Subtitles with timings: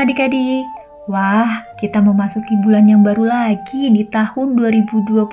[0.00, 0.64] Adik-adik.
[1.12, 5.28] Wah, kita memasuki bulan yang baru lagi di tahun 2022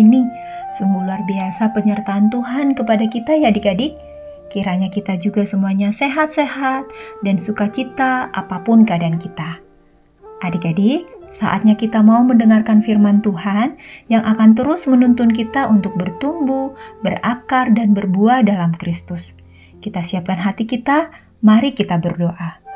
[0.00, 0.24] ini.
[0.72, 4.00] Sungguh luar biasa penyertaan Tuhan kepada kita ya adik-adik.
[4.48, 6.88] Kiranya kita juga semuanya sehat-sehat
[7.20, 9.60] dan sukacita apa pun keadaan kita.
[10.40, 11.04] Adik-adik,
[11.36, 13.76] saatnya kita mau mendengarkan firman Tuhan
[14.08, 16.72] yang akan terus menuntun kita untuk bertumbuh,
[17.04, 19.36] berakar, dan berbuah dalam Kristus.
[19.84, 21.12] Kita siapkan hati kita,
[21.44, 22.67] mari kita berdoa.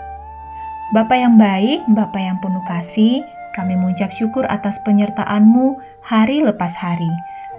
[0.93, 3.25] Bapak yang baik, Bapak yang penuh kasih,
[3.57, 7.09] kami mengucap syukur atas penyertaan-Mu hari lepas hari.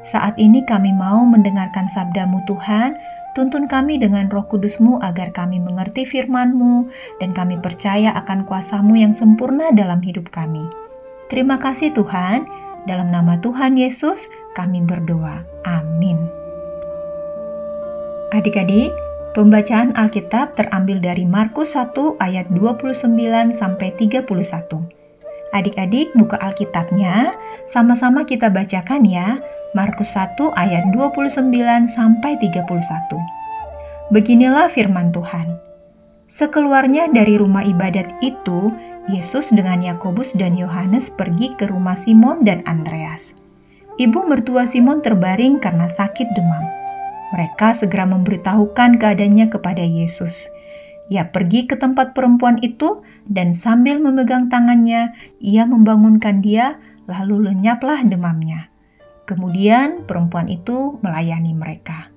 [0.06, 2.94] Saat ini kami mau mendengarkan sabdamu Tuhan,
[3.34, 9.18] tuntun kami dengan roh kudus-Mu agar kami mengerti firman-Mu dan kami percaya akan kuasa-Mu yang
[9.18, 10.70] sempurna dalam hidup kami.
[11.34, 12.45] Terima kasih Tuhan,
[12.86, 15.42] dalam nama Tuhan Yesus kami berdoa.
[15.66, 16.22] Amin.
[18.30, 18.94] Adik-adik,
[19.34, 23.17] Pembacaan Alkitab terambil dari Markus 1 ayat 29
[23.50, 24.30] sampai 31.
[25.58, 27.34] Adik-adik buka Alkitabnya,
[27.66, 29.42] sama-sama kita bacakan ya.
[29.73, 31.50] Markus 1 ayat 29
[31.90, 34.14] sampai 31.
[34.14, 35.58] Beginilah firman Tuhan.
[36.30, 38.70] Sekeluarnya dari rumah ibadat itu,
[39.09, 43.34] Yesus dengan Yakobus dan Yohanes pergi ke rumah Simon dan Andreas.
[43.97, 46.83] Ibu mertua Simon terbaring karena sakit demam.
[47.34, 50.53] Mereka segera memberitahukan keadaannya kepada Yesus.
[51.09, 56.78] Ia pergi ke tempat perempuan itu dan sambil memegang tangannya, ia membangunkan dia,
[57.09, 58.70] lalu lenyaplah demamnya.
[59.25, 62.14] Kemudian perempuan itu melayani mereka.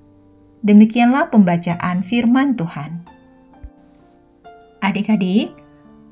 [0.61, 3.01] Demikianlah pembacaan firman Tuhan.
[4.85, 5.51] Adik-adik,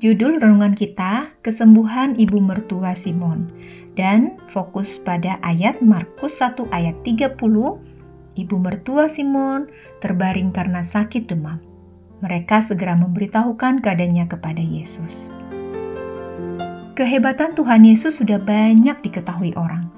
[0.02, 3.48] judul renungan kita kesembuhan ibu mertua Simon
[3.94, 7.95] dan fokus pada ayat Markus 1 ayat 30
[8.36, 9.66] ibu mertua Simon
[10.04, 11.58] terbaring karena sakit demam.
[12.20, 15.28] Mereka segera memberitahukan keadaannya kepada Yesus.
[16.96, 19.92] Kehebatan Tuhan Yesus sudah banyak diketahui orang.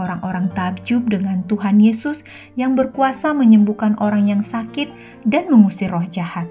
[0.00, 2.24] Orang-orang takjub dengan Tuhan Yesus
[2.56, 4.88] yang berkuasa menyembuhkan orang yang sakit
[5.28, 6.48] dan mengusir roh jahat.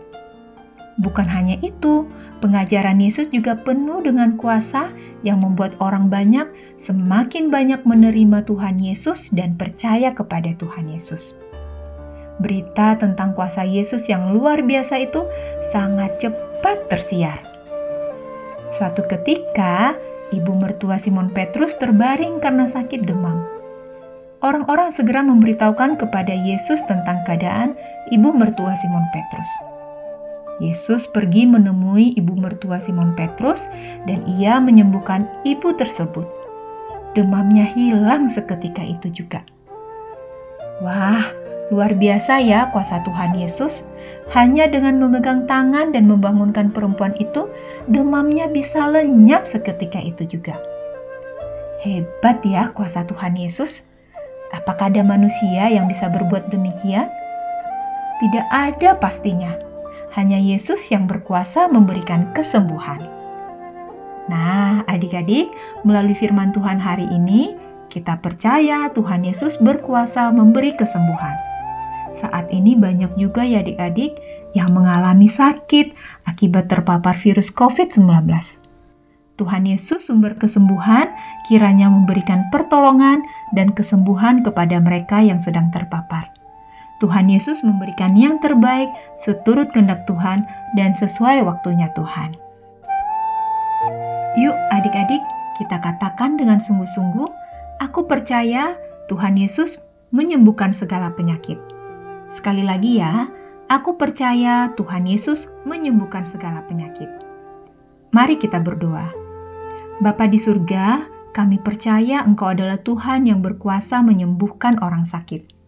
[1.01, 2.05] Bukan hanya itu,
[2.43, 6.47] pengajaran Yesus juga penuh dengan kuasa yang membuat orang banyak
[6.79, 11.35] semakin banyak menerima Tuhan Yesus dan percaya kepada Tuhan Yesus.
[12.39, 15.27] Berita tentang kuasa Yesus yang luar biasa itu
[15.75, 17.43] sangat cepat tersiar.
[18.71, 19.97] Suatu ketika,
[20.31, 23.43] ibu mertua Simon Petrus terbaring karena sakit demam.
[24.39, 27.75] Orang-orang segera memberitahukan kepada Yesus tentang keadaan
[28.15, 29.68] ibu mertua Simon Petrus.
[30.59, 33.63] Yesus pergi menemui ibu mertua Simon Petrus
[34.03, 36.27] dan ia menyembuhkan ibu tersebut.
[37.15, 39.41] Demamnya hilang seketika itu juga.
[40.83, 41.23] Wah,
[41.71, 43.87] luar biasa ya kuasa Tuhan Yesus.
[44.35, 47.49] Hanya dengan memegang tangan dan membangunkan perempuan itu,
[47.89, 50.59] demamnya bisa lenyap seketika itu juga.
[51.81, 53.87] Hebat ya kuasa Tuhan Yesus.
[54.51, 57.07] Apakah ada manusia yang bisa berbuat demikian?
[58.19, 59.68] Tidak ada pastinya
[60.13, 63.01] hanya Yesus yang berkuasa memberikan kesembuhan.
[64.29, 65.49] Nah, adik-adik,
[65.81, 67.57] melalui firman Tuhan hari ini,
[67.89, 71.33] kita percaya Tuhan Yesus berkuasa memberi kesembuhan.
[72.13, 74.21] Saat ini banyak juga ya adik-adik
[74.53, 75.93] yang mengalami sakit
[76.29, 78.29] akibat terpapar virus COVID-19.
[79.39, 81.09] Tuhan Yesus sumber kesembuhan
[81.47, 83.23] kiranya memberikan pertolongan
[83.55, 86.38] dan kesembuhan kepada mereka yang sedang terpapar.
[86.99, 88.91] Tuhan Yesus memberikan yang terbaik
[89.23, 90.43] seturut kehendak Tuhan
[90.75, 92.35] dan sesuai waktunya Tuhan.
[94.39, 95.23] Yuk adik-adik,
[95.59, 97.27] kita katakan dengan sungguh-sungguh,
[97.79, 98.75] aku percaya
[99.07, 99.79] Tuhan Yesus
[100.11, 101.57] menyembuhkan segala penyakit.
[102.29, 103.27] Sekali lagi ya,
[103.71, 107.09] aku percaya Tuhan Yesus menyembuhkan segala penyakit.
[108.11, 109.09] Mari kita berdoa.
[109.99, 111.03] Bapa di surga,
[111.35, 115.58] kami percaya Engkau adalah Tuhan yang berkuasa menyembuhkan orang sakit.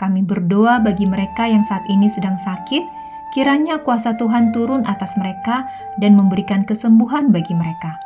[0.00, 2.80] Kami berdoa bagi mereka yang saat ini sedang sakit,
[3.36, 5.68] kiranya kuasa Tuhan turun atas mereka
[6.00, 8.00] dan memberikan kesembuhan bagi mereka.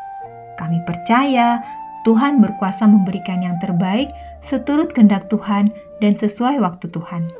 [0.58, 1.62] Kami percaya
[2.02, 4.11] Tuhan berkuasa memberikan yang terbaik
[4.43, 5.70] seturut kehendak Tuhan
[6.02, 7.31] dan sesuai waktu Tuhan.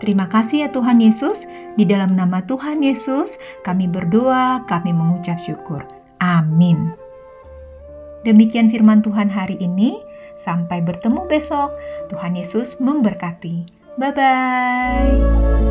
[0.00, 1.44] Terima kasih ya Tuhan Yesus,
[1.76, 3.36] di dalam nama Tuhan Yesus
[3.68, 5.84] kami berdoa, kami mengucap syukur.
[6.24, 6.96] Amin.
[8.24, 10.00] Demikian firman Tuhan hari ini,
[10.40, 11.76] sampai bertemu besok.
[12.08, 13.79] Tuhan Yesus memberkati.
[13.98, 15.69] Bye bye.